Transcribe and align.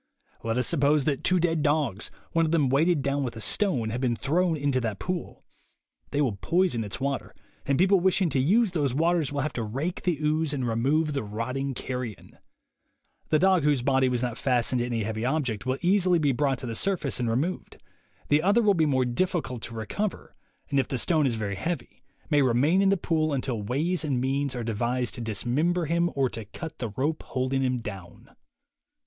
Let 0.41 0.57
us 0.57 0.65
suppose 0.65 1.05
that 1.05 1.23
two 1.23 1.39
dead 1.39 1.61
dogs, 1.61 2.09
one 2.31 2.43
of 2.47 2.51
them 2.51 2.69
weighted 2.69 3.03
down 3.03 3.23
with 3.23 3.35
a 3.35 3.39
stone, 3.39 3.91
have 3.91 4.01
been 4.01 4.15
thrown 4.15 4.57
into 4.57 4.81
that 4.81 4.97
pool. 4.97 5.45
They 6.09 6.21
will 6.21 6.37
poison 6.37 6.83
its 6.83 6.99
water, 6.99 7.35
and 7.67 7.77
people 7.77 7.99
wishing 7.99 8.27
to 8.31 8.39
use 8.39 8.71
those 8.71 8.95
waters 8.95 9.31
will 9.31 9.41
have 9.41 9.53
to 9.53 9.61
rake 9.63 10.01
the 10.01 10.17
ooze 10.19 10.53
and 10.53 10.67
re 10.67 10.73
move 10.75 11.13
the 11.13 11.21
rotting 11.21 11.75
carrion. 11.75 12.39
The 13.29 13.37
dog 13.37 13.63
whose 13.63 13.83
body 13.83 14.09
was 14.09 14.21
THE 14.21 14.29
WAY 14.29 14.29
TO 14.33 14.33
WILL 14.33 14.35
POWER 14.43 14.53
93 14.55 14.55
not 14.55 14.57
fastened 14.57 14.79
to 14.79 14.85
any 14.87 15.03
heavy 15.03 15.23
object 15.23 15.65
will 15.67 15.77
easily 15.83 16.17
be 16.17 16.31
brought 16.31 16.57
to 16.57 16.65
the 16.65 16.73
surface 16.73 17.19
and 17.19 17.29
removed. 17.29 17.77
The 18.29 18.41
other 18.41 18.63
will 18.63 18.73
be 18.73 18.87
more 18.87 19.05
difficult 19.05 19.61
to 19.61 19.75
recover, 19.75 20.35
and 20.71 20.79
if 20.79 20.87
the 20.87 20.97
stone 20.97 21.27
is 21.27 21.35
very 21.35 21.53
heavy, 21.55 22.01
may 22.27 22.41
remain 22.41 22.81
in 22.81 22.89
the 22.89 22.97
pool 22.97 23.33
until 23.33 23.61
ways 23.61 24.03
and 24.03 24.19
means 24.19 24.55
are 24.55 24.63
devised 24.63 25.13
to 25.13 25.21
dismember 25.21 25.85
him 25.85 26.09
or 26.15 26.27
to 26.31 26.45
cut 26.45 26.79
the 26.79 26.89
rope 26.89 27.21
holding 27.21 27.61
him 27.61 27.77
down." 27.81 28.31